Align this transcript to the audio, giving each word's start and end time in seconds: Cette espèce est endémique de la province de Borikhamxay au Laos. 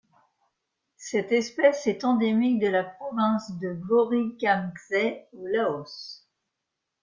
Cette 0.97 1.31
espèce 1.31 1.85
est 1.85 2.03
endémique 2.05 2.57
de 2.59 2.65
la 2.65 2.83
province 2.83 3.51
de 3.59 3.71
Borikhamxay 3.71 5.27
au 5.31 5.45
Laos. 5.45 6.27